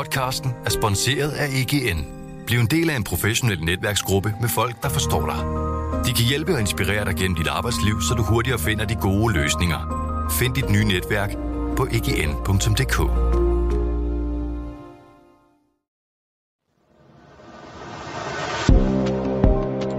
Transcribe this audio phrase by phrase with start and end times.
[0.00, 2.06] Podcasten er sponsoreret af EGN.
[2.46, 5.40] Bliv en del af en professionel netværksgruppe med folk, der forstår dig.
[6.06, 9.34] De kan hjælpe og inspirere dig gennem dit arbejdsliv, så du hurtigere finder de gode
[9.34, 9.80] løsninger.
[10.38, 11.30] Find dit nye netværk
[11.76, 12.96] på egn.dk.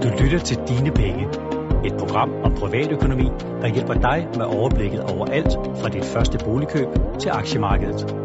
[0.02, 1.28] Du lytter til Dine Penge.
[1.84, 3.28] Et program om privatøkonomi,
[3.62, 6.88] der hjælper dig med overblikket over alt fra dit første boligkøb
[7.20, 8.21] til aktiemarkedet.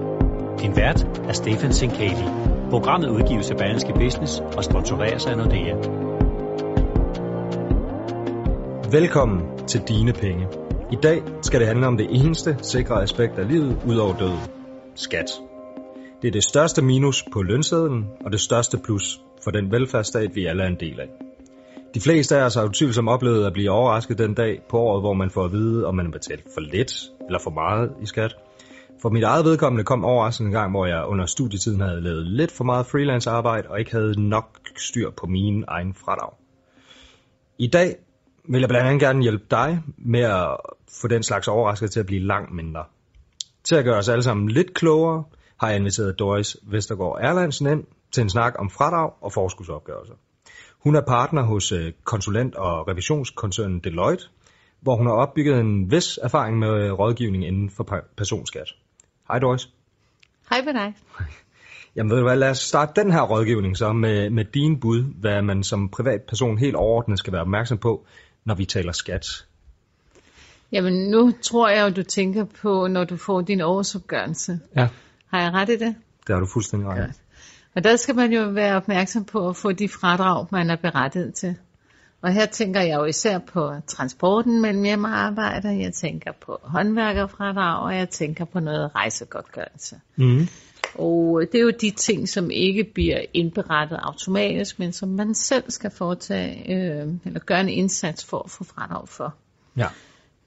[0.62, 2.26] Din vært er Stefan Sinkali.
[2.70, 5.76] Programmet udgives af Berlingske Business og sponsoreres af Nordea.
[8.91, 10.48] Velkommen til Dine Penge.
[10.91, 14.40] I dag skal det handle om det eneste sikre aspekt af livet ud over døden.
[14.95, 15.30] Skat.
[16.22, 20.45] Det er det største minus på lønsedlen og det største plus for den velfærdsstat, vi
[20.45, 21.08] alle er en del af.
[21.94, 25.14] De fleste af os har utvivlsomt oplevet at blive overrasket den dag på året, hvor
[25.14, 26.94] man får at vide, om man har betalt for lidt
[27.28, 28.36] eller for meget i skat.
[29.02, 32.52] For mit eget vedkommende kom overraskende en gang, hvor jeg under studietiden havde lavet lidt
[32.52, 36.34] for meget freelance arbejde og ikke havde nok styr på min egen fradrag.
[37.59, 37.95] I dag
[38.50, 40.58] vil jeg blandt andet gerne hjælpe dig med at
[41.02, 42.84] få den slags overraskelse til at blive langt mindre.
[43.64, 45.23] Til at gøre os alle sammen lidt klogere,
[45.59, 50.16] har jeg inviteret Doris Vestergaard Erlandsen ind til en snak om fradrag og forskudsopgørelser.
[50.84, 54.23] Hun er partner hos øh, konsulent- og revisionskoncernen Deloitte,
[54.82, 58.67] hvor hun har opbygget en vis erfaring med øh, rådgivning inden for personskat.
[59.28, 59.70] Hej Doris.
[60.50, 60.95] Hej med dig.
[61.95, 65.03] Jamen ved du hvad, lad os starte den her rådgivning så med, med din bud,
[65.20, 68.05] hvad man som privatperson helt overordnet skal være opmærksom på,
[68.45, 69.25] når vi taler skat.
[70.72, 74.59] Jamen nu tror jeg jo, du tænker på, når du får din årsopgørelse.
[74.75, 74.88] Ja.
[75.28, 75.95] Har jeg ret i det?
[76.28, 77.14] Det har du fuldstændig ret i.
[77.75, 81.33] Og der skal man jo være opmærksom på at få de fradrag, man er berettiget
[81.33, 81.55] til.
[82.22, 86.60] Og her tænker jeg jo især på transporten mellem hjem og arbejde, jeg tænker på
[86.64, 89.96] håndværkerfradrag, og jeg tænker på noget rejsegodtgørelse.
[90.16, 90.48] Mm.
[90.95, 95.64] Og det er jo de ting, som ikke bliver indberettet automatisk, men som man selv
[95.72, 99.36] skal foretage, øh, eller gøre en indsats for at få fradrag for.
[99.77, 99.88] Ja.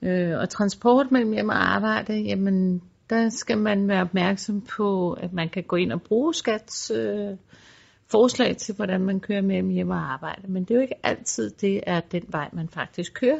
[0.01, 5.33] Øh, og transport mellem hjem og arbejde, jamen der skal man være opmærksom på, at
[5.33, 7.29] man kan gå ind og bruge skats øh,
[8.11, 10.51] forslag til, hvordan man kører mellem hjem og arbejde.
[10.51, 13.39] Men det er jo ikke altid, det er den vej, man faktisk kører.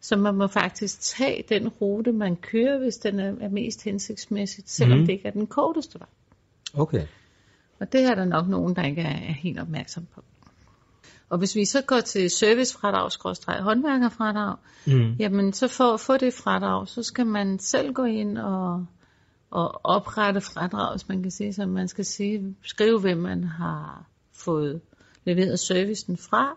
[0.00, 4.98] Så man må faktisk tage den rute, man kører, hvis den er mest hensigtsmæssigt, selvom
[4.98, 5.06] mm.
[5.06, 6.08] det ikke er den korteste vej.
[6.74, 7.06] Okay.
[7.80, 10.24] Og det er der nok nogen, der ikke er helt opmærksom på.
[11.28, 14.56] Og hvis vi så går til servicefradrag, håndværkerfradrag,
[14.86, 15.16] mm.
[15.18, 18.86] jamen så for at få det fradrag, så skal man selv gå ind og,
[19.50, 24.06] og oprette fradrag, hvis man kan sige, så man skal sige, skrive, hvem man har
[24.32, 24.80] fået
[25.24, 26.56] leveret servicen fra,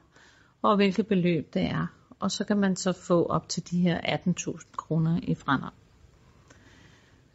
[0.62, 1.88] og hvilket beløb det er.
[2.20, 5.72] Og så kan man så få op til de her 18.000 kroner i fradrag.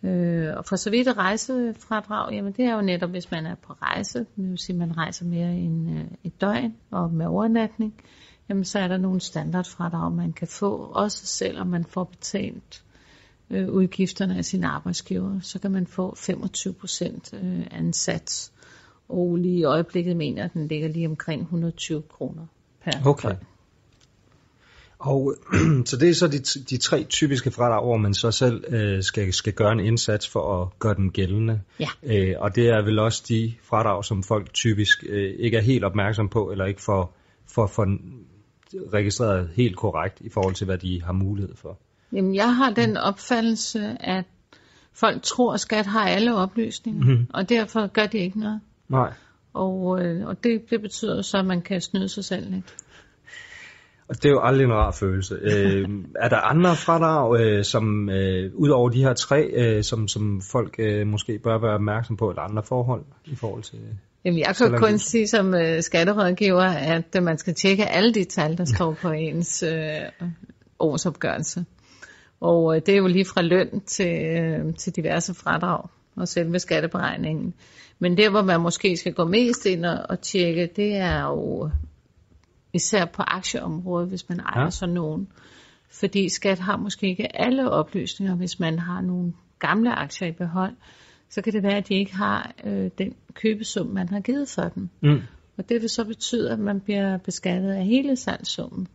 [0.03, 3.73] Øh, og for så vidt rejsefradrag, jamen det er jo netop, hvis man er på
[3.73, 7.95] rejse, det vil sige, at man rejser mere end øh, et døgn og med overnatning,
[8.49, 12.85] jamen så er der nogle standardfradrag, man kan få, også selvom man får betalt
[13.51, 18.53] øh, udgifterne af sin arbejdsgiver, så kan man få 25 procent øh, af en sats,
[19.09, 22.47] og lige i øjeblikket mener at den ligger lige omkring 120 kroner
[22.85, 23.35] per Okay.
[24.99, 25.35] Og
[25.89, 26.39] så det er så de,
[26.71, 30.63] de tre typiske fradrag, hvor man så selv øh, skal, skal gøre en indsats for
[30.63, 31.61] at gøre dem gældende.
[31.81, 31.89] Ja.
[32.03, 35.85] Øh, og det er vel også de fradrag, som folk typisk øh, ikke er helt
[35.85, 37.17] opmærksom på, eller ikke får,
[37.47, 37.87] får, får
[38.93, 41.79] registreret helt korrekt i forhold til, hvad de har mulighed for.
[42.13, 44.25] Jamen, jeg har den opfattelse, at
[44.93, 47.27] folk tror, at skat har alle oplysninger, mm.
[47.35, 48.61] og derfor gør de ikke noget.
[48.89, 49.13] Nej.
[49.55, 52.75] Og, øh, og det, det betyder så, at man kan snyde sig selv lidt.
[54.09, 55.35] Og det er jo aldrig en rar følelse.
[55.53, 60.09] øh, er der andre fradrag, øh, som øh, ud over de her tre, øh, som,
[60.09, 63.79] som folk øh, måske bør være opmærksom på, eller andre forhold i forhold til...
[64.25, 68.25] Jamen, jeg kan kun sige som øh, skatterådgiver, at øh, man skal tjekke alle de
[68.25, 70.29] tal, der står på ens øh,
[70.79, 71.65] årsopgørelse.
[72.41, 76.59] Og øh, det er jo lige fra løn til, øh, til diverse fradrag og selve
[76.59, 77.55] skatteberegningen.
[77.99, 81.71] Men der, hvor man måske skal gå mest ind og, og tjekke, det er jo
[82.73, 84.71] især på aktieområdet, hvis man ejer ja.
[84.71, 85.29] sådan nogen.
[85.91, 90.73] Fordi skat har måske ikke alle oplysninger, hvis man har nogle gamle aktier i behold.
[91.31, 94.69] Så kan det være, at de ikke har øh, den købesum, man har givet for
[94.69, 94.89] dem.
[95.03, 95.21] Mm.
[95.59, 98.89] Og det vil så betyde, at man bliver beskattet af hele salgssummen.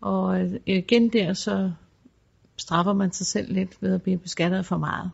[0.00, 1.72] Og øh, igen der, så
[2.56, 5.10] straffer man sig selv lidt ved at blive beskattet for meget.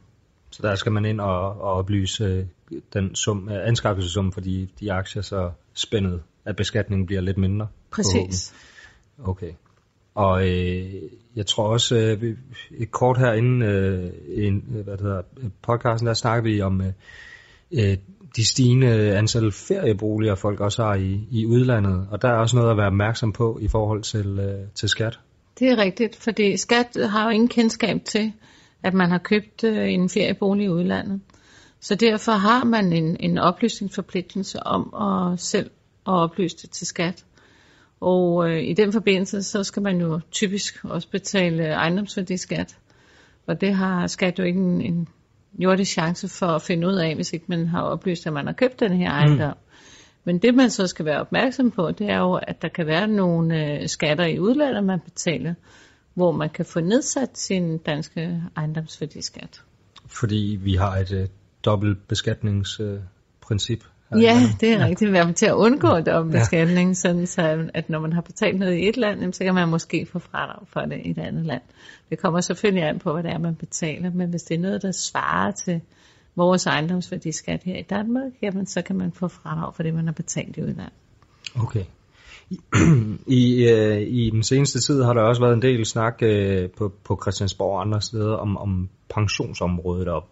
[0.51, 2.47] Så der skal man ind og, og oplyse øh,
[2.93, 7.69] den sum, øh, anskaffelsesum for de, de aktier, så spændet af beskatningen bliver lidt mindre.
[7.91, 8.55] Præcis.
[9.25, 9.53] Okay.
[10.15, 10.95] Og øh,
[11.37, 12.37] jeg tror også, øh,
[12.71, 15.23] et kort her inden øh, en, hvad det hedder,
[15.63, 16.93] podcasten, der snakker vi om øh,
[17.73, 17.97] øh,
[18.37, 22.07] de stigende antal ferieboliger, folk også har i, i udlandet.
[22.11, 25.21] Og der er også noget at være opmærksom på i forhold til, øh, til skat.
[25.59, 28.33] Det er rigtigt, fordi skat har jo ingen kendskab til,
[28.83, 31.21] at man har købt øh, en feriebolig i udlandet.
[31.81, 35.71] Så derfor har man en, en oplysningsforpligtelse om at selv
[36.07, 37.25] at oplyse det til skat.
[38.01, 42.77] Og øh, i den forbindelse, så skal man jo typisk også betale ejendomsværdiskat.
[43.47, 45.09] Og det har skat jo ikke en, en
[45.59, 48.53] jordisk chance for at finde ud af, hvis ikke man har oplyst, at man har
[48.53, 49.49] købt den her ejendom.
[49.49, 49.72] Mm.
[50.25, 53.09] Men det man så skal være opmærksom på, det er jo, at der kan være
[53.09, 55.55] nogle øh, skatter i udlandet, man betaler,
[56.15, 59.63] hvor man kan få nedsat sin danske ejendomsværdiskat.
[60.07, 61.29] Fordi vi har et øh,
[61.65, 63.85] dobbeltbeskatningsprincip.
[64.15, 64.87] Øh, ja, det er ja.
[64.87, 65.13] rigtigt.
[65.13, 66.95] Være til at undgå dobbeltbeskatning, ja.
[66.95, 70.07] sådan så at når man har betalt noget i et land, så kan man måske
[70.07, 71.63] få fradrag for det i et andet land.
[72.11, 74.83] Det kommer selvfølgelig an på, hvad det er, man betaler, men hvis det er noget,
[74.83, 75.81] der svarer til
[76.37, 80.13] vores ejendomsværdiskat her i Danmark, jamen så kan man få fradrag for det, man har
[80.13, 80.93] betalt i udlandet.
[81.57, 81.85] Okay.
[83.27, 86.93] I, øh, I den seneste tid har der også været en del snak øh, på,
[87.05, 90.29] på Christiansborg og andre steder om, om pensionsområdet op.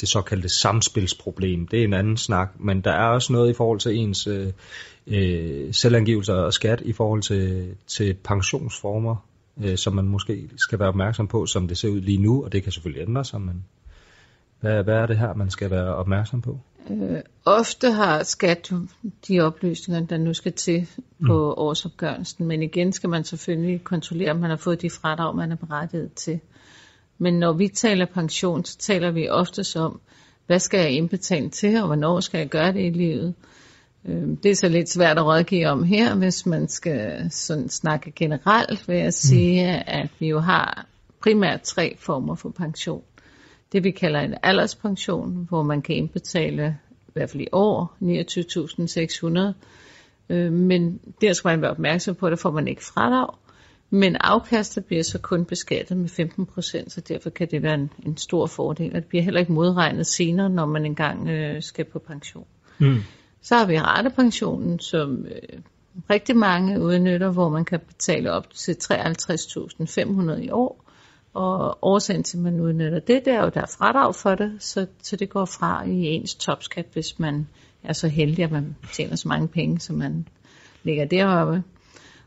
[0.00, 1.66] det såkaldte samspilsproblem.
[1.66, 4.52] Det er en anden snak, men der er også noget i forhold til ens øh,
[5.06, 9.16] øh, selvangivelser og skat i forhold til, til pensionsformer,
[9.64, 12.52] øh, som man måske skal være opmærksom på, som det ser ud lige nu, og
[12.52, 13.64] det kan selvfølgelig ændre sig, men
[14.62, 16.58] hvad, hvad er det her, man skal være opmærksom på?
[16.90, 18.72] Øh, ofte har skat
[19.28, 20.88] de oplysninger, der nu skal til
[21.26, 21.62] på mm.
[21.62, 25.56] årsopgørelsen, men igen skal man selvfølgelig kontrollere, om man har fået de fradrag, man er
[25.56, 26.40] berettiget til.
[27.18, 30.00] Men når vi taler pension, så taler vi ofte om,
[30.46, 33.34] hvad skal jeg indbetale til, og hvornår skal jeg gøre det i livet.
[34.04, 38.10] Øh, det er så lidt svært at rådgive om her, hvis man skal sådan snakke
[38.10, 39.82] generelt, vil jeg sige, mm.
[39.86, 40.86] at vi jo har
[41.22, 43.02] primært tre former for pension
[43.72, 46.78] det vi kalder en alderspension, hvor man kan indbetale
[47.08, 47.96] i hvert fald i år
[50.30, 50.34] 29.600.
[50.34, 53.34] Øh, men der skal man være opmærksom på, at der får man ikke fradrag.
[53.90, 57.90] Men afkastet bliver så kun beskattet med 15 procent, så derfor kan det være en,
[58.06, 58.90] en stor fordel.
[58.90, 62.46] Og det bliver heller ikke modregnet senere, når man engang øh, skal på pension.
[62.78, 62.98] Mm.
[63.42, 65.58] Så har vi ratepensionen, som øh,
[66.10, 70.81] rigtig mange udnytter, hvor man kan betale op til 53.500 i år.
[71.34, 74.52] Og årsagen til, at man udnytter det, det er jo, der er fradrag for det,
[74.58, 77.46] så, så det går fra i ens topskat, hvis man
[77.82, 80.28] er så heldig, at man tjener så mange penge, som man
[80.82, 81.62] ligger deroppe.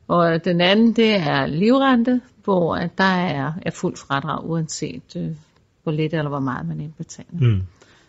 [0.08, 5.36] Og den anden, det er livrente, hvor der er, er fuld fradrag, uanset øh,
[5.84, 7.40] hvor lidt eller hvor meget man indbetaler.
[7.40, 7.62] Mm.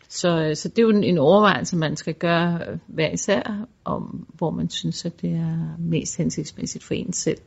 [0.08, 4.26] Så, øh, så det er jo en, en overvejelse, man skal gøre hver især, om
[4.34, 7.38] hvor man synes, at det er mest hensigtsmæssigt for en selv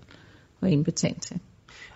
[0.61, 1.39] at indbetale til.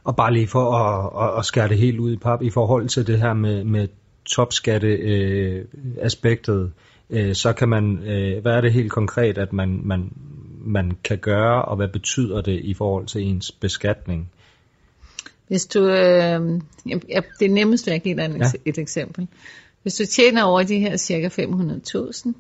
[0.04, 2.90] Og bare lige for at, at, at skære det helt ud i pap i forhold
[2.90, 3.88] til det her med, med
[4.26, 6.72] topskatte-aspektet,
[7.10, 10.12] øh, øh, så kan man, øh, hvad er det helt konkret, at man, man,
[10.66, 14.32] man kan gøre, og hvad betyder det i forhold til ens beskatning?
[15.48, 18.46] Hvis du, øh, ja, det er nemmest at give dig ja.
[18.66, 19.28] et eksempel.
[19.82, 22.34] Hvis du tjener over de her cirka 500.000,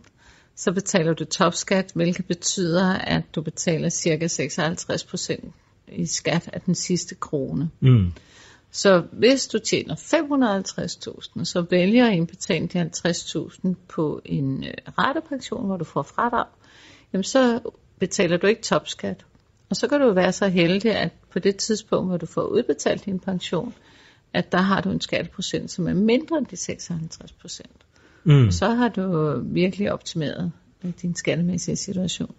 [0.56, 5.54] så betaler du topskat, hvilket betyder, at du betaler cirka 56 procent
[5.94, 7.69] i skat af den sidste krone.
[7.80, 8.12] Mm.
[8.72, 15.66] Så hvis du tjener 550.000, så vælger at indbetale de 50.000 på en øh, ratepension,
[15.66, 16.45] hvor du får fradrag,
[17.14, 17.59] jamen så
[18.00, 19.26] betaler du ikke topskat.
[19.69, 23.06] Og så kan du være så heldig, at på det tidspunkt, hvor du får udbetalt
[23.06, 23.73] din pension,
[24.33, 27.85] at der har du en skatteprocent, som er mindre end de 56 procent.
[28.23, 28.52] Mm.
[28.52, 30.52] Så har du virkelig optimeret
[31.02, 32.35] din skattemæssige situation.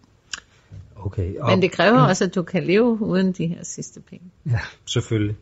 [1.04, 1.38] Okay.
[1.38, 2.08] Og, Men det kræver mm.
[2.08, 4.24] også, at du kan leve uden de her sidste penge.
[4.50, 5.36] Ja, selvfølgelig.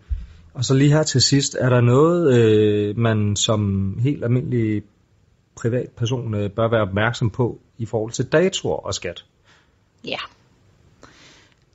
[0.54, 4.82] Og så lige her til sidst, er der noget, øh, man som helt almindelig
[5.54, 9.24] privatperson øh, bør være opmærksom på i forhold til datoer og skat?
[10.04, 10.18] Ja.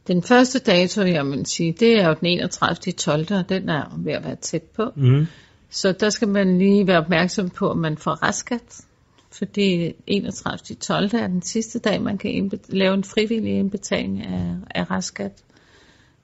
[0.08, 2.76] Den første dato, jeg vil sige, det er jo den 31.
[2.94, 3.26] 12.
[3.32, 4.92] og den er ved at være tæt på.
[4.96, 5.28] Mm.
[5.70, 8.82] Så der skal man lige være opmærksom på, at man får restskat
[9.32, 10.76] fordi 31.
[10.76, 11.10] 12.
[11.14, 15.44] er den sidste dag, man kan lave en frivillig indbetaling af, af restskat,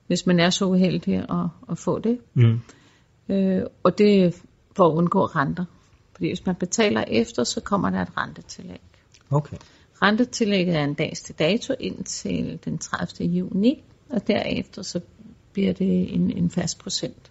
[0.06, 2.18] hvis man er så uheldig at, at få det.
[2.34, 2.60] Mm.
[3.28, 4.30] Øh, og det er
[4.76, 5.64] for at undgå renter.
[6.14, 8.80] Fordi hvis man betaler efter, så kommer der et rentetillæg.
[9.30, 9.56] Okay.
[10.02, 13.28] Rentetillægget er en dags til dato indtil den 30.
[13.28, 15.00] juni, og derefter så
[15.52, 17.30] bliver det en, en fast procent.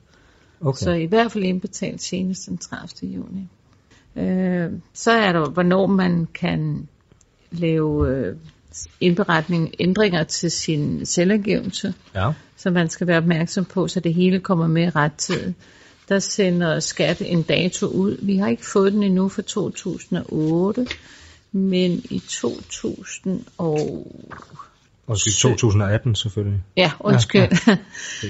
[0.62, 0.84] Okay.
[0.84, 3.12] Så i hvert fald indbetalt senest den 30.
[3.12, 3.48] juni.
[4.15, 6.88] Øh, så er der, hvornår man kan
[7.51, 8.36] lave øh,
[9.00, 12.32] indberetning, ændringer til sin selvangivelse, ja.
[12.58, 15.53] som man skal være opmærksom på, så det hele kommer med ret tid.
[16.10, 18.17] Der sender skat en dato ud.
[18.22, 20.88] Vi har ikke fået den endnu for 2008,
[21.51, 24.08] Men i 2000 og...
[25.08, 26.62] Og 2018 selvfølgelig.
[26.77, 27.41] Ja, undskyld.
[27.41, 27.77] Ja,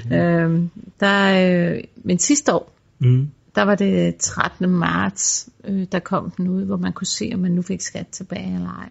[0.09, 0.17] ja.
[0.43, 3.29] øhm, der, øh, men sidste år, mm.
[3.55, 4.69] Der var det 13.
[4.69, 8.07] marts, øh, der kom den ud, hvor man kunne se, om man nu fik skat
[8.07, 8.89] tilbage eller ej.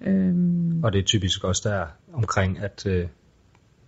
[0.00, 3.06] Øhm, og det er typisk også der omkring, at øh,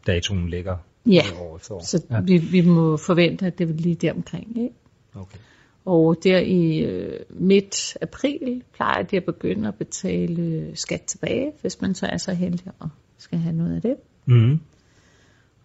[0.07, 0.77] datoen ligger
[1.07, 1.83] ja, år efter år.
[1.85, 2.21] så ja.
[2.21, 4.59] vi, vi må forvente, at det vil lige der omkring.
[4.59, 4.75] Ikke?
[5.15, 5.39] Okay.
[5.85, 11.81] Og der i øh, midt april plejer de at begynde at betale skat tilbage, hvis
[11.81, 12.89] man så er så heldig og
[13.19, 13.97] skal have noget af det.
[14.27, 14.61] Mm.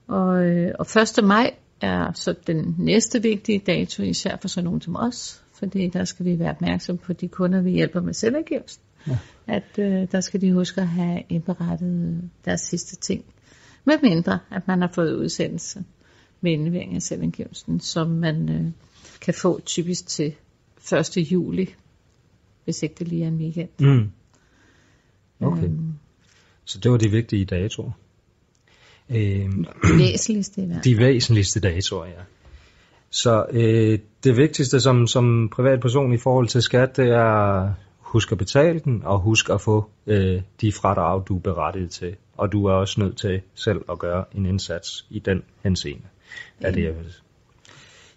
[0.07, 0.85] Og, øh, og
[1.19, 1.23] 1.
[1.23, 6.03] maj er så den næste vigtige dato, især for sådan nogen som os, fordi der
[6.03, 8.79] skal vi være opmærksom på de kunder, vi hjælper med selvangivelse.
[9.07, 9.17] Ja.
[9.47, 13.25] At øh, der skal de huske at have indberettet deres sidste ting.
[13.85, 15.83] Med mindre, at man har fået udsendelse
[16.41, 18.71] med indlevering af selvangivelsen, som man øh,
[19.21, 20.35] kan få typisk til
[20.93, 21.17] 1.
[21.17, 21.75] juli,
[22.63, 23.69] hvis ikke det lige er en weekend.
[23.79, 24.11] Mm.
[25.39, 25.63] Okay.
[25.63, 25.93] Øhm,
[26.65, 27.91] så det var de vigtige datoer.
[29.09, 32.21] Øhm, de væsentligste i hvert De væsentligste datoer, ja.
[33.09, 38.37] Så øh, det vigtigste som, som privatperson i forhold til skat, det er husk at
[38.37, 42.15] betale den, og husk at få øh, de fradrag, du er berettiget til.
[42.37, 46.03] Og du er også nødt til selv at gøre en indsats i den henseende.
[46.61, 46.71] Ja.
[46.71, 47.13] det, jeg vil.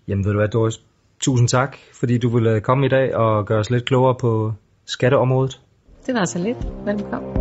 [0.08, 0.80] Jamen ved du hvad, Doris,
[1.20, 4.52] tusind tak, fordi du ville komme i dag og gøre os lidt klogere på
[4.84, 5.60] skatteområdet.
[6.06, 6.58] Det var så lidt.
[6.84, 7.34] Velkommen.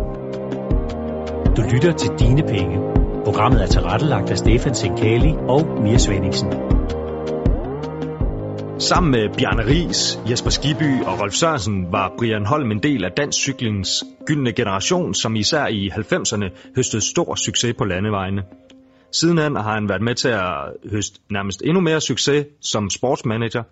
[1.56, 2.99] Du lytter til Dine Penge.
[3.30, 6.48] Programmet er tilrettelagt af Stefan Sinkali og Mia Svendingsen.
[8.78, 13.12] Sammen med Bjarne Ries, Jesper Skiby og Rolf Sørensen var Brian Holm en del af
[13.16, 18.42] dansk cyklings gyldne generation, som især i 90'erne høstede stor succes på landevejene.
[19.12, 20.54] Sidenhen har han været med til at
[20.90, 23.62] høste nærmest endnu mere succes som sportsmanager,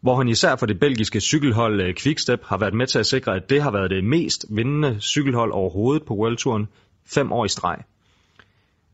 [0.00, 3.36] hvor han især for det belgiske cykelhold eh, Quickstep har været med til at sikre,
[3.36, 6.68] at det har været det mest vindende cykelhold overhovedet på World Touren
[7.06, 7.76] fem år i streg.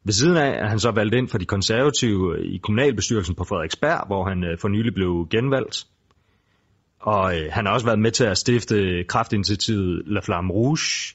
[0.07, 3.45] Ved siden af er han så valgt ind for de konservative øh, i kommunalbestyrelsen på
[3.45, 5.87] Frederiksberg, hvor han øh, for nylig blev genvalgt.
[7.01, 11.15] Og øh, han har også været med til at stifte kraftinitiativet La Flamme Rouge.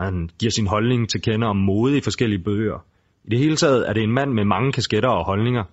[0.00, 2.84] Han giver sin holdning til kende om mode i forskellige bøger.
[3.24, 5.64] I det hele taget er det en mand med mange kasketter og holdninger.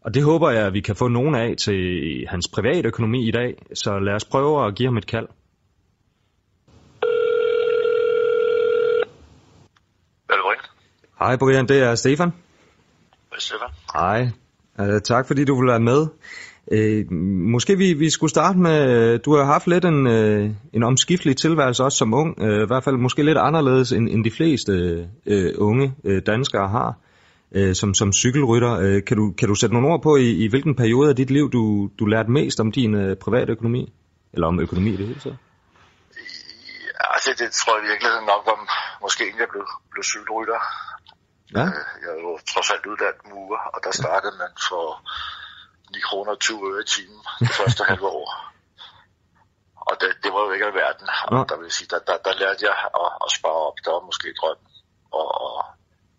[0.00, 1.80] Og det håber jeg, at vi kan få nogen af til
[2.28, 3.54] hans private økonomi i dag.
[3.74, 5.26] Så lad os prøve at give ham et kald.
[11.18, 12.32] Hej Brian, det er Stefan.
[13.30, 13.68] Hej Stefan.
[13.94, 14.28] Hej.
[14.78, 16.06] Uh, tak fordi du vil være med.
[16.72, 17.12] Uh,
[17.52, 21.84] måske vi, vi skulle starte med, du har haft lidt en, uh, en omskiftelig tilværelse
[21.84, 24.72] også som ung, uh, i hvert fald måske lidt anderledes end, end de fleste
[25.26, 26.98] uh, unge uh, danskere har
[27.56, 28.78] uh, som, som cykelrytter.
[28.78, 31.30] Uh, kan, du, kan du sætte nogle ord på, i, i hvilken periode af dit
[31.30, 33.92] liv du, du lærte mest om din uh, private økonomi?
[34.32, 35.38] Eller om økonomi i det hele taget?
[36.98, 38.68] Ja, altså det tror jeg virkelig nok om,
[39.02, 40.60] måske inden jeg blev, blev cykelrytter.
[41.56, 41.64] Ja.
[41.66, 44.86] Øh, jeg er jo trods alt uddannet murer, og der startede man for
[45.90, 48.30] 9 kroner 20 øre i timen det første halve år.
[49.88, 51.08] Og det, det var jo ikke alverden.
[51.24, 53.78] Og der vil sige, der, der, der lærte jeg at, at spare op.
[53.84, 54.60] Der var måske drøm
[55.20, 55.64] og, og,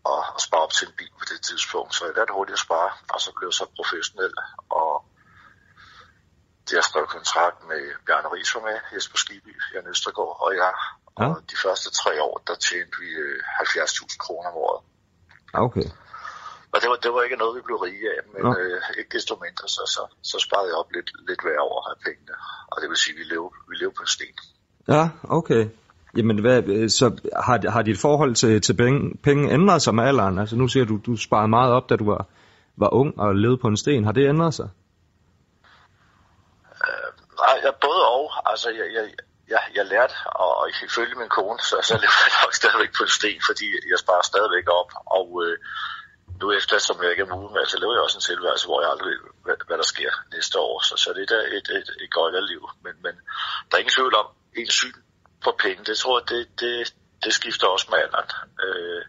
[0.10, 1.96] og, at spare op til en bil på det tidspunkt.
[1.96, 4.34] Så jeg lærte hurtigt at spare, og så blev jeg så professionel.
[4.80, 4.92] Og
[6.66, 10.74] det jeg skrev kontrakt med Bjarne Ries for med, Jesper Skiby, Jan Østergaard og jeg.
[11.16, 11.34] Og ja.
[11.52, 14.82] de første tre år, der tjente vi 70.000 øh, kroner om året.
[15.54, 15.88] Okay.
[16.74, 18.60] Og det var, det var ikke noget, vi blev rige af, men ja.
[18.60, 21.96] øh, ikke desto mindre, så, så, så sparede jeg op lidt, lidt hver år af
[22.06, 22.36] pengene.
[22.72, 24.36] Og det vil sige, at vi lever, vi lever på en sten.
[24.88, 25.64] Ja, okay.
[26.18, 27.06] Jamen, hvad, så
[27.48, 30.40] har, har dit forhold til, til penge, penge ændret sig med alderen?
[30.40, 32.26] Altså nu siger du, du sparede meget op, da du var,
[32.78, 34.06] var ung og levede på en sten.
[34.06, 34.70] Har det ændret sig?
[36.86, 37.10] Øh,
[37.42, 38.52] nej, jeg både og.
[38.52, 39.06] Altså, jeg, jeg,
[39.50, 43.04] jeg, jeg lærte, og, og ifølge min kone, så, så lever jeg nok stadigvæk på
[43.04, 44.92] en sten, fordi jeg sparer stadigvæk op.
[45.18, 45.58] Og øh,
[46.42, 48.90] nu efter, som jeg ikke er mulig så lever jeg også en tilværelse, hvor jeg
[48.92, 50.76] aldrig ved, hvad, hvad der sker næste år.
[50.88, 52.64] Så, så det er et, et, et godt liv.
[52.84, 53.14] Men, men
[53.68, 54.98] der er ingen tvivl om, en syn
[55.44, 58.30] på penge, det tror jeg, det, det, det skifter også med alderen.
[58.66, 59.02] Øh,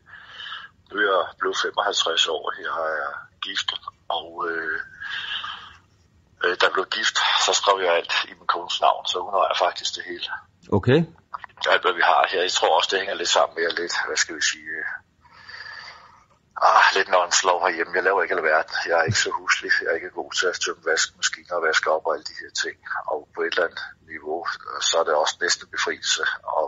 [0.88, 3.70] nu er jeg blevet 55 år, her har jeg gift,
[4.09, 4.80] og øh,
[6.44, 9.56] øh, der blev gift, så skrev jeg alt i min kones navn, så hun har
[9.64, 10.28] faktisk det hele.
[10.78, 10.99] Okay.
[11.73, 14.16] Alt hvad vi har her, jeg tror også, det hænger lidt sammen med lidt, hvad
[14.16, 14.88] skal vi sige, øh,
[16.68, 17.97] ah, lidt non-slov herhjemme.
[17.97, 18.76] Jeg laver ikke alverden.
[18.90, 19.70] Jeg er ikke så huslig.
[19.82, 22.52] Jeg er ikke god til at tømme vaskemaskiner og vaske op og alle de her
[22.62, 22.76] ting.
[23.12, 24.38] Og på et eller andet niveau,
[24.88, 26.23] så er det også næsten befrielse.
[26.59, 26.66] Og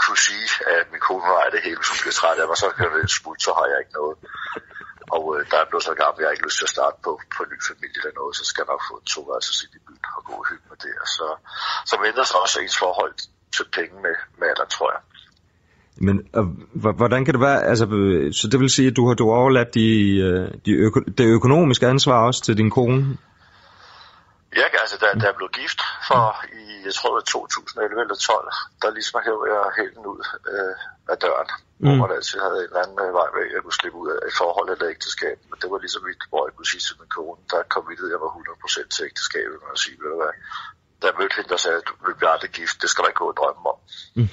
[0.00, 2.66] kunne sige, at min kone har det hele, hvis hun bliver træt af mig, så
[2.76, 4.16] kan det smut, så har jeg ikke noget.
[5.16, 7.12] Og øh, der er blevet så gammel, jeg har ikke lyst til at starte på,
[7.34, 10.04] på en ny familie eller noget, så skal jeg nok få to altså i byen
[10.18, 10.94] og gå og hygge med det.
[11.04, 11.26] Og så,
[11.90, 13.14] så ændrer sig også ens forhold
[13.56, 15.02] til penge med, med alderen, tror jeg.
[16.06, 16.44] Men og,
[17.00, 17.84] hvordan kan det være, altså,
[18.38, 19.88] så det vil sige, at du har, du har overladt de,
[20.28, 23.16] øh, de øko, det økonomiske ansvar også til din kone?
[24.56, 28.16] Ja, altså da, da jeg blev gift for i, jeg tror det var 2011 eller
[28.16, 28.52] 12,
[28.82, 30.76] der ligesom hævde jeg hælen ud øh,
[31.12, 31.84] af døren, mm.
[31.86, 34.36] hvor man altid havde en eller anden øh, vej jeg kunne slippe ud af et
[34.42, 35.36] forhold eller ægteskab.
[35.48, 37.94] Men det var ligesom mit, hvor jeg kunne sige til min kone, der kom vi
[38.14, 40.34] jeg var 100% til ægteskabet, og sige, ved du hvad,
[41.00, 43.22] da jeg mødte hende, der sagde, du vil blive aldrig gift, det skal der ikke
[43.24, 43.78] gå og drømme om.
[44.18, 44.28] Mm.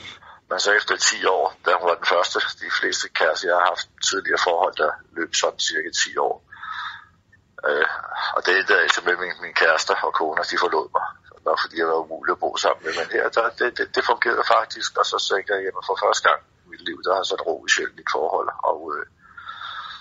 [0.50, 3.68] Men så efter 10 år, da hun var den første, de fleste kærester, jeg har
[3.72, 6.36] haft tidligere forhold, der løb sådan cirka 10 år.
[7.70, 7.88] Øh,
[8.36, 11.06] og det er altså med min, min kæreste og kone, de forlod mig.
[11.48, 12.92] Nok fordi jeg var umulig at bo sammen med.
[13.00, 16.24] Men her, der, det, det, det fungerede faktisk, og så tænkte jeg, at for første
[16.28, 18.50] gang i mit liv, der har sådan ro i sjældent forhold.
[18.72, 19.04] Og øh,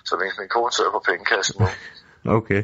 [0.09, 1.67] så mens min kone sidder på pengekassen nu.
[2.39, 2.63] Okay.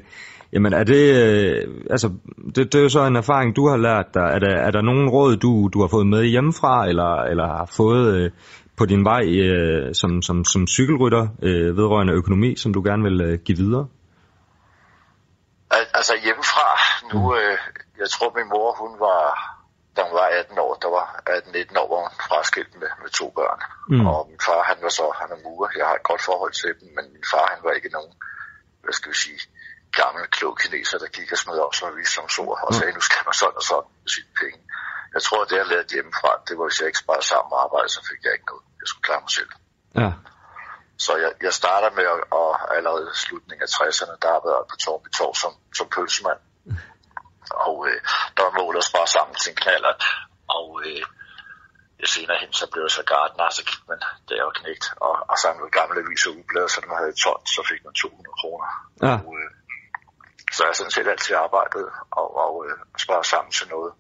[0.52, 2.08] Jamen er det, øh, altså,
[2.54, 4.26] det, det er jo så en erfaring, du har lært dig.
[4.37, 7.70] Er der, er der nogen råd, du, du har fået med hjemmefra, eller, eller har
[7.76, 8.30] fået øh,
[8.76, 13.20] på din vej øh, som, som, som cykelrytter øh, vedrørende økonomi, som du gerne vil
[13.20, 13.87] øh, give videre?
[16.00, 16.69] Altså hjemmefra,
[17.12, 17.38] nu, mm.
[17.38, 17.59] øh,
[18.02, 19.23] jeg tror min mor, hun var,
[19.95, 23.26] da hun var 18 år, der var 18-19 år, hvor hun fraskilt med, med to
[23.38, 23.61] børn.
[23.92, 24.07] Mm.
[24.11, 26.73] Og min far, han var så, han er murer, jeg har et godt forhold til
[26.80, 28.12] dem, men min far, han var ikke nogen,
[28.83, 29.40] hvad skal vi sige,
[30.00, 33.35] gammel, klog kineser, der gik og smed op som visdomsord og sagde, nu skal man
[33.42, 34.61] sådan og sådan med sine penge.
[35.14, 37.92] Jeg tror, det jeg lærte hjemmefra, det var, hvis jeg ikke sparede sammen og arbejdede,
[37.97, 38.64] så fik jeg ikke noget.
[38.80, 39.52] Jeg skulle klare mig selv.
[40.00, 40.11] Ja.
[41.04, 44.64] Så jeg, jeg starter med at, og allerede i slutningen af 60'erne, der har været
[44.71, 46.40] på Torby Torv som, som pølsemand.
[47.69, 47.99] Og øh,
[48.35, 50.00] der var målet at spare sammen til en knallert.
[50.59, 51.04] Og øh,
[52.14, 55.37] senere hen, så blev jeg så gardner, så gik man der og knægt og, og
[55.45, 56.30] samlede gamle aviser
[56.64, 58.69] og så når man havde 12, så fik man 200 kroner.
[59.07, 59.14] Ja.
[59.26, 59.50] Og, øh,
[60.54, 61.87] så jeg sådan set altid arbejdet
[62.21, 63.92] og, og øh, sparet sammen til noget.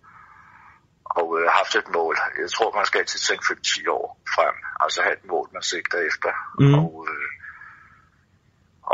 [1.18, 2.14] Og øh, haft et mål.
[2.42, 4.54] Jeg tror, man skal altid tænke 5-10 år frem.
[4.80, 6.30] Altså have et mål, man sigter efter.
[6.60, 6.74] Mm.
[6.80, 7.28] Og, øh,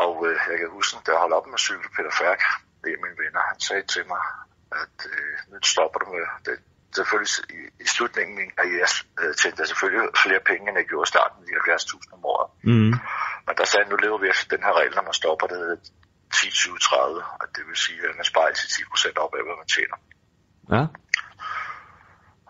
[0.05, 2.40] og øh, jeg kan huske, da jeg holdt op med cykel, Peter Færk,
[2.83, 4.23] det er min venner, han sagde til mig,
[4.83, 6.59] at øh, nu stopper du med det.
[6.97, 8.88] Selvfølgelig i, i slutningen af min karriere
[9.21, 12.49] øh, tjente jeg selvfølgelig flere penge, end jeg gjorde i starten, de 70.000 om året.
[12.71, 12.93] Mm.
[13.47, 15.61] Men der sagde nu lever vi efter den her regel, når man stopper det
[16.35, 19.43] 10, 20, 30, og det vil sige, at man sparer til 10 procent op af,
[19.47, 19.99] hvad man tjener.
[20.75, 20.83] Ja.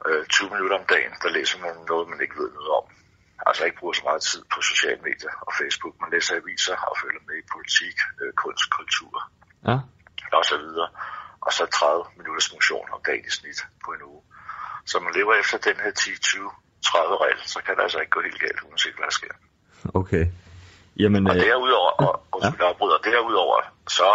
[0.09, 2.87] Øh, 20 minutter om dagen, der læser man noget, man ikke ved noget om.
[3.47, 5.95] Altså ikke bruger så meget tid på sociale medier og Facebook.
[6.03, 9.15] Man læser aviser og følger med i politik, øh, kunst, kultur
[9.69, 9.77] ja.
[10.39, 10.89] og så videre.
[11.47, 14.23] Og så 30 minutters motion om dagen i snit på en uge.
[14.91, 16.51] Så man lever efter den her 10, 20,
[16.85, 19.35] 30 regel, så kan det altså ikke gå helt galt, uanset hvad der sker.
[20.01, 20.25] Okay.
[21.03, 23.11] Jamen, og øh, derudover, og, og, ja.
[23.11, 24.09] derudover, så,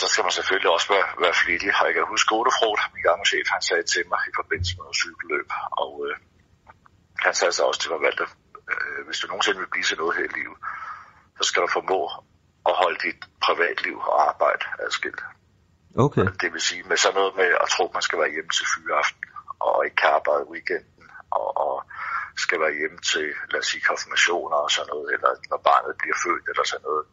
[0.00, 1.70] så skal man selvfølgelig også være, være flittig.
[1.80, 4.84] Og jeg kan huske Godefrot, min gamle chef, han sagde til mig i forbindelse med
[4.84, 5.48] noget cykelløb,
[5.82, 6.14] og øh,
[7.24, 8.28] han sagde så også til mig, Valter,
[8.72, 10.58] øh, hvis du nogensinde vil blive til noget her i livet,
[11.38, 12.00] så skal du formå
[12.68, 15.22] at holde dit privatliv og arbejde adskilt.
[16.06, 16.26] Okay.
[16.42, 18.66] Det vil sige med sådan noget med at tro, at man skal være hjemme til
[18.72, 19.24] fyreaften,
[19.66, 21.04] og ikke kan arbejde weekenden,
[21.38, 21.74] og, og
[22.44, 26.16] skal være hjemme til, lad os sige, konfirmationer og sådan noget, eller når barnet bliver
[26.24, 27.04] født eller sådan noget.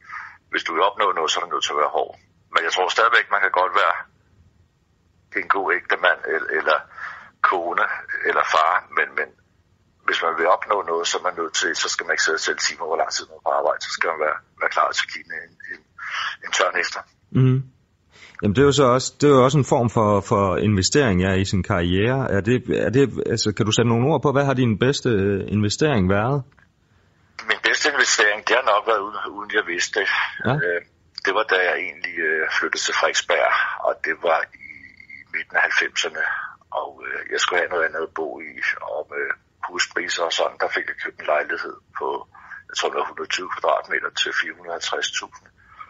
[0.51, 2.13] Hvis du vil opnå noget, så er du nødt til at være hård.
[2.53, 3.95] Men jeg tror stadigvæk, man kan godt være
[5.41, 6.19] en god ægte mand,
[6.59, 6.79] eller
[7.49, 7.85] kone,
[8.27, 9.29] eller far, men, men
[10.07, 12.41] hvis man vil opnå noget, så er man nødt til, så skal man ikke sidde
[12.47, 15.03] selv timer, hvor lang tid man på arbejde, så skal man være, være klar til
[15.05, 15.81] at give en, en,
[16.45, 17.01] en tørn efter.
[17.39, 17.59] Mm.
[18.41, 21.21] Jamen det er jo så også, det er jo også en form for, for investering
[21.21, 22.19] ja, i sin karriere.
[22.35, 22.55] Er det,
[22.85, 26.09] er det, altså, kan du sætte nogle ord på, hvad har din bedste øh, investering
[26.09, 26.43] været?
[27.49, 30.07] Min bedste investering, det har nok været uden, uden jeg vidste det.
[30.45, 30.53] Ja.
[30.67, 30.81] Øh,
[31.27, 33.53] det var da jeg egentlig øh, flyttede til Frederiksberg,
[33.87, 34.69] og det var i,
[35.15, 36.23] i midten af 90'erne.
[36.81, 38.51] Og øh, jeg skulle have noget andet at bo i,
[38.93, 39.25] og med
[39.67, 42.07] huspriser og sådan, der fik jeg købt en lejlighed på,
[42.69, 45.47] jeg tror det var 120 kvadratmeter til 450.000.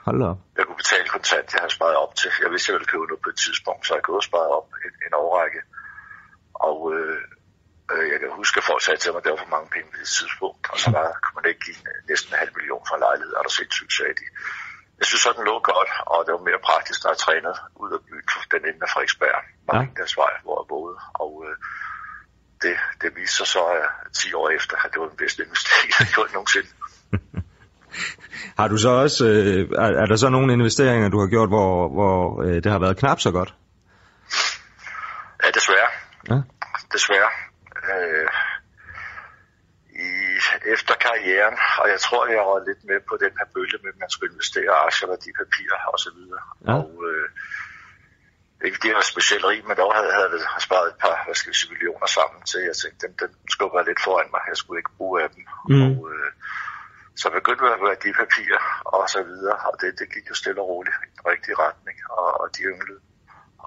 [0.07, 0.39] Hold op.
[0.57, 2.29] Jeg kunne betale kontant, jeg havde sparet op til.
[2.43, 4.67] Jeg vidste, jeg ville købe noget på et tidspunkt, så jeg kunne også spare op
[4.85, 5.61] en, en årrække.
[6.67, 7.21] Og øh,
[7.91, 9.87] øh, jeg kan huske, at folk sagde til mig, at det var for mange penge
[9.91, 10.63] på det tidspunkt.
[10.71, 11.79] Og så var, kunne man ikke give
[12.11, 14.27] næsten en halv million for en lejlighed, og der sindssygt, sagde de.
[14.99, 17.89] Jeg synes, så den lå godt, og det var mere praktisk, når jeg trænede ud
[17.97, 20.23] af byen den ende af Frederiksberg, Mariendags ja.
[20.43, 20.97] hvor jeg boede.
[21.23, 21.55] Og øh,
[22.63, 25.87] det, det viste sig så at 10 år efter, at det var den bedste investering,
[25.91, 26.69] jeg har gjort nogensinde.
[28.59, 31.71] har du så også, øh, er, er der så nogle investeringer, du har gjort, hvor,
[31.97, 33.51] hvor øh, det har været knap så godt?
[35.43, 35.89] Ja, desværre.
[36.31, 36.39] Ja.
[36.93, 37.29] Desværre.
[37.93, 38.27] Øh,
[40.73, 43.99] efter karrieren, og jeg tror, jeg var lidt med på den her bølge med, at
[44.03, 46.43] man skulle investere aktier, værdipapirer og så videre.
[46.67, 46.73] Ja.
[46.81, 47.27] Og øh,
[48.65, 51.51] ikke det var specielt rig, men dog havde, havde jeg sparet et par hvad skal
[51.51, 52.59] vi sige, millioner sammen til.
[52.69, 54.43] Jeg tænkte, den, den skubber lidt foran mig.
[54.51, 55.43] Jeg skulle ikke bruge af dem.
[55.69, 55.81] Mm.
[55.85, 56.31] Og, øh,
[57.21, 58.63] så begyndte jeg at de papirer
[58.95, 61.97] og så videre, og det, det gik jo stille og roligt i den rigtige retning,
[62.17, 63.01] og, og de ynglede.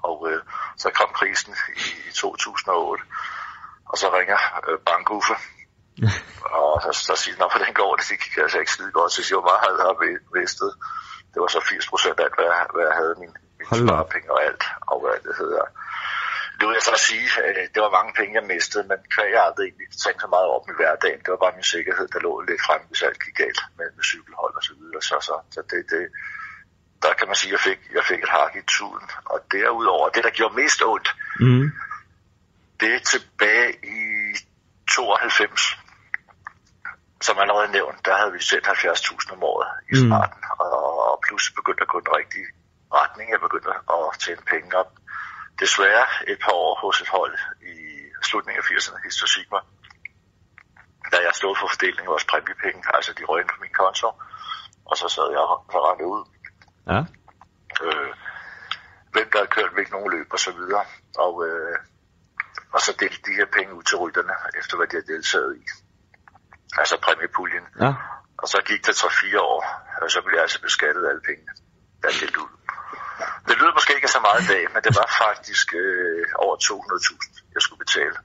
[0.09, 0.41] Og øh,
[0.77, 3.03] så kom krisen i, i 2008,
[3.89, 5.35] og så ringer øh, bankuffe,
[6.59, 8.05] og så, så siger han, hvordan går det?
[8.09, 9.11] Det gik altså ikke skide godt.
[9.11, 10.71] Så siger jeg, hvor meget havde jeg mistet?
[11.33, 14.29] Det var så 80 procent af alt, hvad jeg, hvad jeg havde min, min sparepenge
[14.35, 15.65] og alt, og hvad det hedder.
[16.57, 19.43] Det vil jeg så sige, at det var mange penge, jeg mistede, men kvæg jeg
[19.47, 21.21] aldrig egentlig tænkt så meget op i hverdagen.
[21.23, 24.03] Det var bare min sikkerhed, der lå lidt frem, hvis alt gik galt med, med
[24.11, 25.01] cykelhold og så videre.
[25.09, 26.03] Så, så, så det, det,
[27.03, 29.07] der kan man sige, at jeg fik, jeg fik et hak i tuden.
[29.33, 31.65] Og derudover, det der gjorde mest ondt, mm.
[32.79, 34.01] det er tilbage i
[34.95, 35.77] 92,
[37.27, 40.07] som allerede nævnt, der havde vi sendt 70.000 om året i mm.
[40.07, 40.59] starten, mm.
[40.65, 42.47] og, og pludselig begyndte at gå den rigtige
[42.99, 43.25] retning.
[43.33, 44.91] Jeg begyndte at tjene penge op.
[45.63, 47.35] Desværre et par år hos et hold
[47.73, 47.75] i
[48.27, 49.59] slutningen af 80'erne, Histo Sigma,
[51.11, 54.07] da jeg stod for fordelingen af vores præmiepenge, altså de røg på min konto,
[54.89, 55.57] og så sad jeg og
[55.87, 56.23] rendte ud.
[56.91, 56.99] Ja.
[57.83, 58.11] Øh,
[59.13, 60.85] hvem der havde kørt hvilke nogle løb og så videre.
[61.25, 61.77] Og, øh,
[62.73, 65.63] og så delte de her penge ud til rytterne, efter hvad de havde deltaget i
[66.79, 67.65] altså præmiepuljen.
[67.83, 67.91] Ja.
[68.41, 69.61] Og så gik det 3-4 år,
[70.01, 71.51] og så blev jeg altså beskattet alle pengene,
[72.01, 72.51] der delt ud.
[73.47, 77.53] Det lyder måske ikke så meget i dag, men det var faktisk øh, over 200.000,
[77.55, 78.17] jeg skulle betale.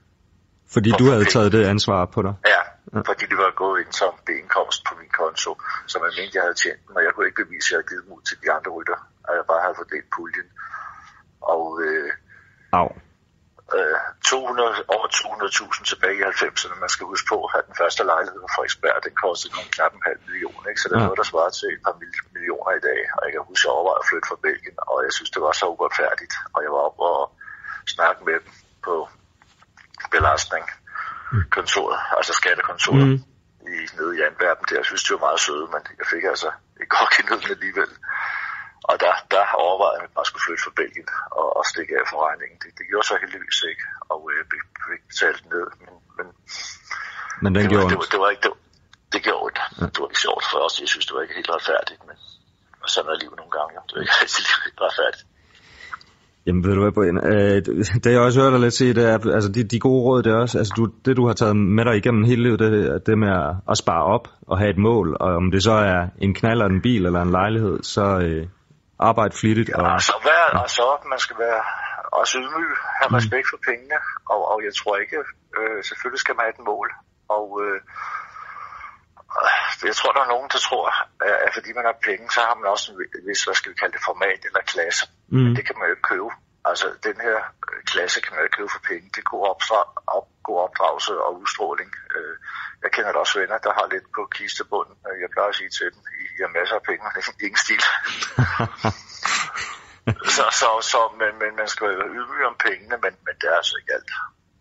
[0.75, 1.35] Fordi du havde penge.
[1.35, 2.33] taget det ansvar på dig?
[2.53, 2.61] Ja,
[2.93, 5.51] ja, fordi det var gået ind som indkomst på min konto,
[5.91, 7.89] som jeg mente, jeg havde tjent den, og jeg kunne ikke bevise, at jeg havde
[7.91, 10.49] givet dem ud til de andre rytter, at jeg bare havde fordelt puljen.
[11.53, 12.09] Og øh,
[12.79, 12.87] Au.
[14.29, 16.75] 200, øh, over 200.000 tilbage i 90'erne.
[16.85, 20.07] Man skal huske på, at den første lejlighed på Frederiksberg, den kostede kun knap en
[20.09, 20.61] halv million.
[20.69, 20.79] Ikke?
[20.81, 21.07] Så det er ja.
[21.07, 21.95] noget, der svarer til et par
[22.35, 22.99] millioner i dag.
[23.15, 25.41] Og jeg kan huske, at jeg overvejede at flytte fra Belgien, og jeg synes, det
[25.45, 26.35] var så uretfærdigt.
[26.53, 27.21] Og jeg var oppe og
[27.95, 28.53] snakke med dem
[28.87, 28.95] på
[30.15, 30.65] belastning
[31.57, 33.19] kontoret, altså skattekontoret mm.
[33.75, 34.65] i, nede i Antwerpen.
[34.69, 34.75] Der.
[34.81, 36.49] Jeg synes, det var meget søde, men jeg fik altså
[36.81, 37.91] ikke godt nøden alligevel.
[38.89, 42.05] Og der, der overvejede jeg, at jeg skulle flytte fra Belgien og, og stikke af
[42.11, 42.57] for regningen.
[42.63, 44.41] Det, det gjorde så heldigvis ikke, og øh,
[44.87, 45.65] fik betalt ned.
[45.83, 46.27] Men, men,
[47.43, 48.53] men den det, gjorde var, det, var, det var ikke, det,
[49.13, 49.59] det gjorde ondt.
[49.79, 49.85] Ja.
[49.93, 50.73] Det var ikke sjovt for os.
[50.83, 52.15] Jeg synes, det var ikke helt retfærdigt, men
[52.93, 53.71] sådan er livet nogle gange.
[53.87, 54.17] Det var ikke
[54.67, 55.23] helt retfærdigt.
[56.45, 57.55] Jamen ved du hvad, Brian, øh,
[58.03, 60.31] det jeg også hørt dig lidt sige, det er, altså de, de gode råd, det
[60.31, 62.71] er også, altså du, det du har taget med dig igennem hele livet, det,
[63.07, 66.07] det med at, at spare op og have et mål, og om det så er
[66.21, 68.47] en knald eller en bil eller en lejlighed, så, øh,
[68.99, 69.69] arbejde flittigt.
[69.75, 69.83] Og...
[69.83, 71.61] Ja, altså, vær, altså, man skal være
[72.11, 73.15] også ydmyg, have mm.
[73.19, 73.97] respekt for pengene,
[74.33, 75.17] og, og jeg tror ikke,
[75.57, 76.87] øh, selvfølgelig skal man have et mål,
[77.37, 77.79] og øh,
[79.89, 80.87] jeg tror, der er nogen, der tror,
[81.45, 83.95] at fordi man har penge, så har man også en vis, hvad skal vi kalde
[83.97, 85.03] det, format eller klasse.
[85.31, 85.37] Mm.
[85.43, 86.31] Men det kan man jo ikke købe.
[86.69, 87.37] Altså, den her
[87.69, 89.05] øh, klasse kan man jo ikke købe for penge.
[89.13, 89.79] Det er god, opdra
[90.17, 91.91] op, god opdragelse og udstråling.
[92.15, 92.35] Øh,
[92.83, 94.95] jeg kender da også venner, der har lidt på kistebunden.
[95.23, 96.01] Jeg plejer at sige til dem,
[96.35, 97.83] I har masser af penge, men ingen stil.
[100.35, 103.57] så, så, så men, men man skal være ydmyg om pengene, men, men det er
[103.61, 104.11] altså ikke alt.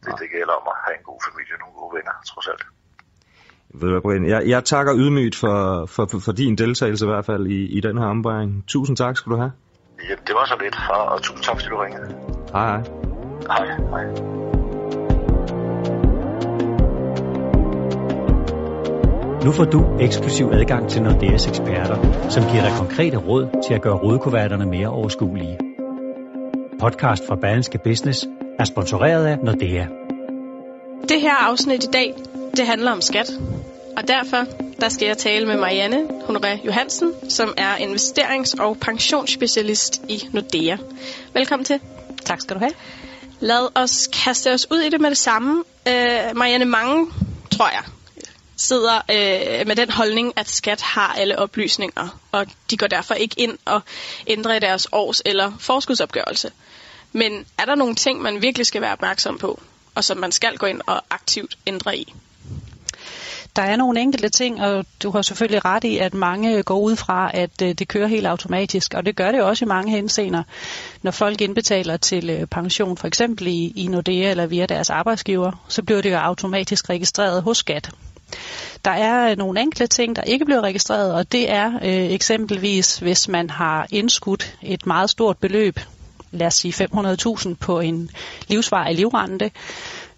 [0.04, 2.64] Det, det gælder om at have en god familie og nogle gode venner, trods alt.
[3.80, 7.26] Ved du, Brian, jeg, jeg takker ydmygt for, for, for, for din deltagelse i hvert
[7.26, 8.64] fald i, i den her ombæring.
[8.68, 9.52] Tusind tak skal du have.
[10.08, 12.08] Jamen, det var så lidt, og, og tusind tak, fordi du ringede.
[12.52, 12.82] Hej, hej.
[13.46, 14.35] Hej,
[19.46, 23.82] Nu får du eksklusiv adgang til Nordeas eksperter, som giver dig konkrete råd til at
[23.82, 25.58] gøre rådkuverterne mere overskuelige.
[26.80, 28.26] Podcast fra Berlingske Business
[28.58, 29.86] er sponsoreret af Nordea.
[31.08, 32.14] Det her afsnit i dag,
[32.56, 33.30] det handler om skat.
[33.96, 34.44] Og derfor
[34.80, 40.76] der skal jeg tale med Marianne Honoré Johansen, som er investerings- og pensionsspecialist i Nordea.
[41.34, 41.80] Velkommen til.
[42.24, 42.72] Tak skal du have.
[43.40, 45.64] Lad os kaste os ud i det med det samme.
[45.88, 47.06] Øh, Marianne, mange,
[47.50, 47.95] tror jeg,
[48.56, 53.34] sidder øh, med den holdning, at skat har alle oplysninger, og de går derfor ikke
[53.40, 53.80] ind og
[54.26, 56.50] ændrer i deres års- eller forskudsopgørelse.
[57.12, 59.60] Men er der nogle ting, man virkelig skal være opmærksom på,
[59.94, 62.14] og som man skal gå ind og aktivt ændre i?
[63.56, 66.96] Der er nogle enkelte ting, og du har selvfølgelig ret i, at mange går ud
[66.96, 70.42] fra, at øh, det kører helt automatisk, og det gør det også i mange henseender.
[71.02, 75.64] Når folk indbetaler til øh, pension, for eksempel i, i Nordea eller via deres arbejdsgiver,
[75.68, 77.90] så bliver det jo automatisk registreret hos skat.
[78.84, 82.98] Der er øh, nogle enkelte ting, der ikke bliver registreret, og det er øh, eksempelvis,
[82.98, 85.80] hvis man har indskudt et meget stort beløb,
[86.30, 88.10] lad os sige 500.000 på en
[88.48, 89.50] livsvarig livrente,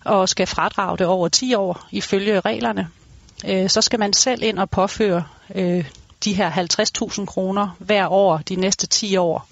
[0.05, 2.89] og skal fradrage det over 10 år ifølge reglerne,
[3.49, 5.85] øh, så skal man selv ind og påføre øh,
[6.25, 9.49] de her 50.000 kroner hver år de næste 10 år,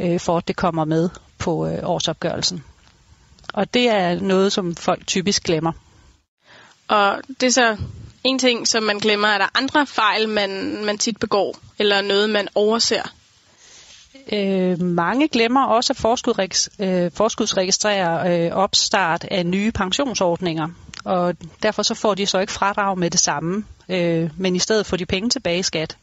[0.00, 1.08] øh, for at det kommer med
[1.38, 2.64] på øh, årsopgørelsen.
[3.54, 5.72] Og det er noget, som folk typisk glemmer.
[6.90, 7.76] Og det er så
[8.24, 9.28] en ting, som man glemmer.
[9.28, 13.02] Er der andre fejl, man, man tit begår, eller noget, man overser?
[14.32, 20.68] Øh, mange glemmer også at forskud, øh, forskudsregistrere øh, opstart af nye pensionsordninger,
[21.04, 24.86] og derfor så får de så ikke fradrag med det samme, øh, men i stedet
[24.86, 25.96] får de penge tilbage i skat.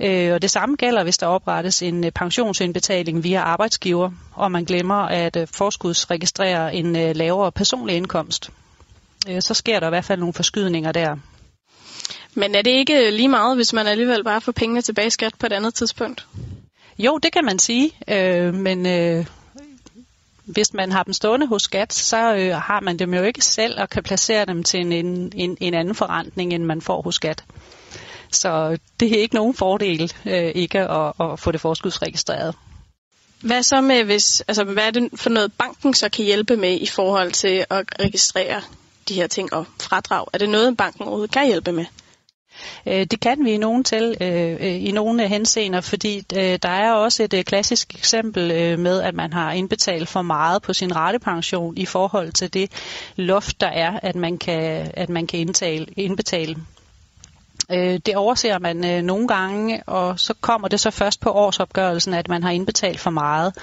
[0.00, 4.64] Øh, og det samme gælder, hvis der oprettes en øh, pensionsindbetaling via arbejdsgiver, og man
[4.64, 8.50] glemmer at øh, forskudsregistrere en øh, lavere personlig indkomst.
[9.28, 11.16] Øh, så sker der i hvert fald nogle forskydninger der.
[12.34, 15.32] Men er det ikke lige meget, hvis man alligevel bare får pengene tilbage i skat
[15.38, 16.26] på et andet tidspunkt?
[16.98, 19.26] Jo, det kan man sige, øh, men øh,
[20.44, 23.80] hvis man har dem stående hos skat, så øh, har man dem jo ikke selv
[23.80, 27.44] og kan placere dem til en, en, en anden forrentning, end man får hos skat.
[28.30, 32.54] Så det er ikke nogen fordel øh, ikke at, at få det forskudsregistreret.
[33.40, 36.80] Hvad så med, hvis, altså, hvad er det for noget, banken så kan hjælpe med
[36.80, 38.62] i forhold til at registrere
[39.08, 40.26] de her ting og fradrag?
[40.32, 41.84] Er det noget, banken overhovedet kan hjælpe med?
[42.86, 46.92] Øh, det kan vi i nogen til øh, øh, i nogle henseender, fordi der er
[46.92, 51.86] også et klassisk eksempel med, at man har indbetalt for meget på sin ratepension i
[51.86, 52.70] forhold til det
[53.16, 56.56] loft, der er, at man kan, at man kan indtale, indbetale.
[57.70, 62.14] Øh, det overser man øh, nogle gange, og så kommer det så først på årsopgørelsen,
[62.14, 63.54] at man har indbetalt for meget.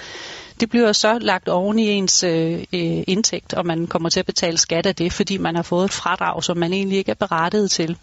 [0.60, 4.26] Det bliver så lagt oven i ens øh, øh, indtægt, og man kommer til at
[4.26, 7.16] betale skat af det, fordi man har fået et fradrag, som man egentlig ikke er
[7.16, 7.98] berettiget til.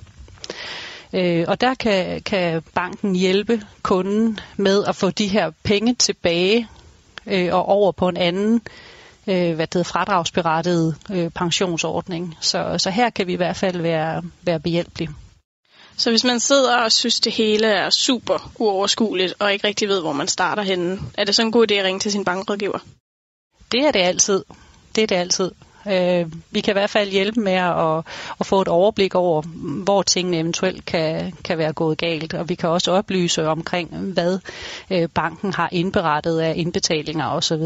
[1.13, 6.69] Øh, og der kan, kan banken hjælpe kunden med at få de her penge tilbage
[7.27, 8.63] øh, og over på en anden
[9.27, 12.37] øh, hvad det hedder, fradragsberettiget øh, pensionsordning.
[12.41, 15.11] Så, så her kan vi i hvert fald være, være behjælpelige.
[15.97, 20.01] Så hvis man sidder og synes, det hele er super uoverskueligt, og ikke rigtig ved,
[20.01, 22.79] hvor man starter henne, er det så en god idé at ringe til sin bankrådgiver?
[23.73, 24.45] Det er det altid.
[24.95, 25.51] Det er det altid.
[25.89, 28.05] Øh, vi kan i hvert fald hjælpe med at,
[28.41, 29.43] at få et overblik over,
[29.85, 34.39] hvor tingene eventuelt kan, kan være gået galt, og vi kan også oplyse omkring, hvad
[34.91, 37.63] øh, banken har indberettet af indbetalinger osv.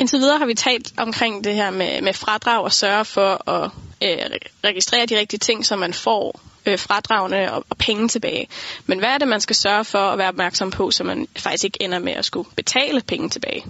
[0.00, 3.70] Indtil videre har vi talt omkring det her med, med fradrag og sørge for at
[4.02, 8.48] øh, registrere de rigtige ting, så man får øh, fradragene og, og penge tilbage.
[8.86, 11.64] Men hvad er det, man skal sørge for at være opmærksom på, så man faktisk
[11.64, 13.64] ikke ender med at skulle betale penge tilbage?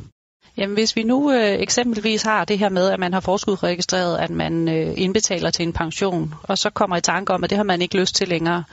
[0.58, 4.30] Jamen hvis vi nu øh, eksempelvis har det her med, at man har forskudsregistreret, at
[4.30, 7.64] man øh, indbetaler til en pension, og så kommer i tanke om, at det har
[7.64, 8.64] man ikke lyst til længere,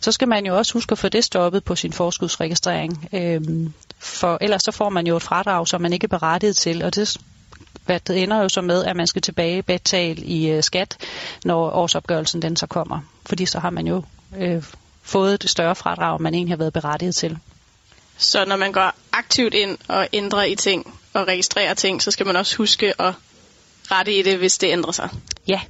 [0.00, 3.08] så skal man jo også huske at få det stoppet på sin forskudsregistrering.
[3.12, 3.40] Øh,
[3.98, 6.94] for ellers så får man jo et fradrag, som man ikke er berettiget til, og
[6.94, 7.16] det
[7.90, 10.96] hvad det ender jo så med, at man skal tilbage betale i øh, skat,
[11.44, 13.00] når årsopgørelsen den så kommer.
[13.26, 14.02] Fordi så har man jo
[14.38, 14.62] øh,
[15.02, 17.38] fået det større fradrag, man egentlig har været berettiget til.
[18.18, 22.26] Så når man går aktivt ind og ændrer i ting og registrerer ting, så skal
[22.26, 23.14] man også huske at
[23.90, 25.08] rette i det, hvis det ændrer sig.
[25.48, 25.60] Ja,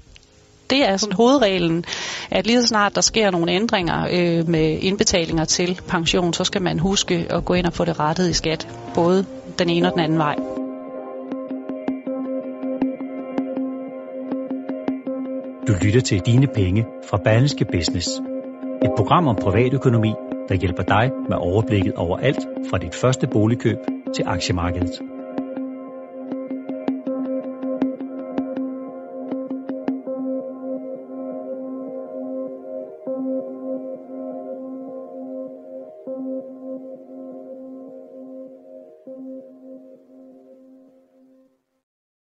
[0.71, 1.85] det er sådan hovedreglen,
[2.31, 6.63] at lige så snart der sker nogle ændringer øh, med indbetalinger til pension, så skal
[6.63, 9.27] man huske at gå ind og få det rettet i skat, både
[9.59, 10.50] den ene og den anden vej.
[15.71, 18.09] Du lytter til Dine Penge fra Berlingske Business.
[18.85, 20.13] Et program om privatøkonomi,
[20.49, 23.77] der hjælper dig med overblikket over alt fra dit første boligkøb
[24.15, 25.20] til aktiemarkedet.